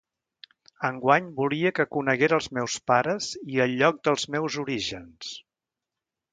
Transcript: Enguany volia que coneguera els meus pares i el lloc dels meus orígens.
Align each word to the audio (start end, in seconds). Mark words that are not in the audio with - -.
Enguany 0.87 1.27
volia 1.41 1.73
que 1.81 1.85
coneguera 1.97 2.39
els 2.39 2.49
meus 2.59 2.79
pares 2.93 3.29
i 3.57 3.63
el 3.67 3.77
lloc 3.83 4.03
dels 4.09 4.29
meus 4.37 4.61
orígens. 4.67 5.33